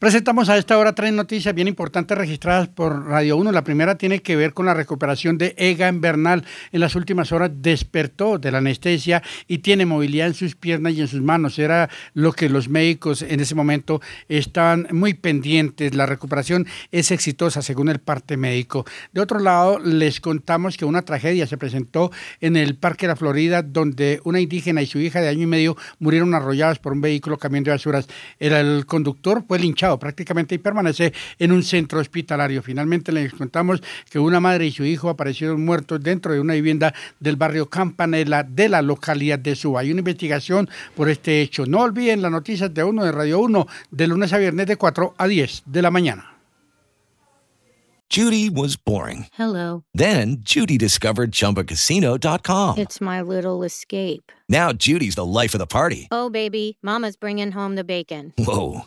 Presentamos 0.00 0.48
a 0.48 0.56
esta 0.56 0.78
hora 0.78 0.94
tres 0.94 1.12
noticias 1.12 1.54
bien 1.54 1.68
importantes 1.68 2.16
registradas 2.16 2.68
por 2.68 3.04
Radio 3.04 3.36
1. 3.36 3.52
La 3.52 3.64
primera 3.64 3.96
tiene 3.96 4.22
que 4.22 4.34
ver 4.34 4.54
con 4.54 4.64
la 4.64 4.72
recuperación 4.72 5.36
de 5.36 5.54
Egan 5.58 6.00
Bernal. 6.00 6.42
En 6.72 6.80
las 6.80 6.96
últimas 6.96 7.32
horas 7.32 7.50
despertó 7.56 8.38
de 8.38 8.50
la 8.50 8.58
anestesia 8.58 9.22
y 9.46 9.58
tiene 9.58 9.84
movilidad 9.84 10.28
en 10.28 10.32
sus 10.32 10.56
piernas 10.56 10.94
y 10.94 11.02
en 11.02 11.08
sus 11.08 11.20
manos. 11.20 11.58
Era 11.58 11.90
lo 12.14 12.32
que 12.32 12.48
los 12.48 12.70
médicos 12.70 13.20
en 13.20 13.40
ese 13.40 13.54
momento 13.54 14.00
estaban 14.30 14.88
muy 14.90 15.12
pendientes. 15.12 15.94
La 15.94 16.06
recuperación 16.06 16.66
es 16.92 17.10
exitosa 17.10 17.60
según 17.60 17.90
el 17.90 17.98
parte 17.98 18.38
médico. 18.38 18.86
De 19.12 19.20
otro 19.20 19.38
lado, 19.38 19.80
les 19.80 20.22
contamos 20.22 20.78
que 20.78 20.86
una 20.86 21.02
tragedia 21.02 21.46
se 21.46 21.58
presentó 21.58 22.10
en 22.40 22.56
el 22.56 22.74
Parque 22.74 23.04
de 23.04 23.12
la 23.12 23.16
Florida 23.16 23.60
donde 23.60 24.22
una 24.24 24.40
indígena 24.40 24.80
y 24.80 24.86
su 24.86 24.98
hija 24.98 25.20
de 25.20 25.28
año 25.28 25.42
y 25.42 25.46
medio 25.46 25.76
murieron 25.98 26.34
arrolladas 26.34 26.78
por 26.78 26.94
un 26.94 27.02
vehículo 27.02 27.36
camión 27.36 27.64
de 27.64 27.72
basuras. 27.72 28.08
Era 28.38 28.60
el 28.60 28.86
conductor 28.86 29.44
fue 29.46 29.58
linchado 29.58 29.89
prácticamente 29.98 30.54
y 30.54 30.58
permanece 30.58 31.12
en 31.38 31.52
un 31.52 31.62
centro 31.62 32.00
hospitalario. 32.00 32.62
Finalmente 32.62 33.12
les 33.12 33.32
contamos 33.32 33.82
que 34.10 34.18
una 34.18 34.40
madre 34.40 34.66
y 34.66 34.72
su 34.72 34.84
hijo 34.84 35.08
aparecieron 35.08 35.64
muertos 35.64 36.02
dentro 36.02 36.32
de 36.32 36.40
una 36.40 36.54
vivienda 36.54 36.94
del 37.18 37.36
barrio 37.36 37.68
Campanela 37.68 38.42
de 38.42 38.68
la 38.68 38.82
localidad 38.82 39.38
de 39.38 39.54
Suba. 39.54 39.80
Hay 39.80 39.90
una 39.90 40.00
investigación 40.00 40.68
por 40.94 41.08
este 41.08 41.40
hecho. 41.42 41.66
No 41.66 41.80
olviden 41.80 42.22
las 42.22 42.30
noticias 42.30 42.72
de 42.72 42.84
uno 42.84 43.04
de 43.04 43.12
Radio 43.12 43.40
1 43.40 43.66
de 43.90 44.06
lunes 44.06 44.32
a 44.32 44.38
viernes 44.38 44.66
de 44.66 44.76
4 44.76 45.14
a 45.16 45.26
10 45.26 45.62
de 45.66 45.82
la 45.82 45.90
mañana. 45.90 46.30
Judy 48.10 48.50
was 48.50 48.74
boring. 48.74 49.26
Hello. 49.34 49.84
Then 49.94 50.38
Judy 50.40 50.76
discovered 50.76 51.30
chumbacasino.com. 51.30 52.78
It's 52.78 53.00
my 53.00 53.22
little 53.22 53.62
escape. 53.62 54.32
Now 54.48 54.72
Judy's 54.72 55.14
the 55.14 55.24
life 55.24 55.54
of 55.54 55.60
the 55.60 55.66
party. 55.68 56.08
Oh, 56.10 56.28
baby, 56.28 56.76
Mama's 56.82 57.14
bringing 57.14 57.52
home 57.52 57.76
the 57.76 57.84
bacon. 57.84 58.32
Whoa. 58.36 58.86